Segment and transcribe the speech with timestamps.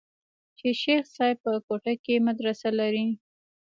[0.57, 3.05] چې شيخ صاحب په کوټه کښې مدرسه لري.